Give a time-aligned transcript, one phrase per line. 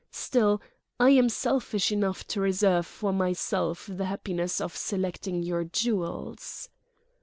[0.09, 0.63] Still,
[0.99, 6.69] I am selfish enough to reserve for myself the happiness of selecting your jewels."